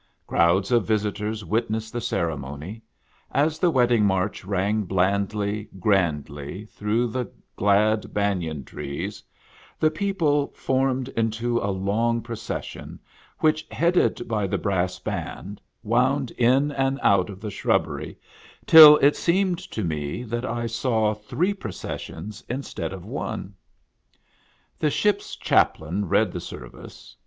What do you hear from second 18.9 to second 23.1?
it seemed to me that I saw three processions instead of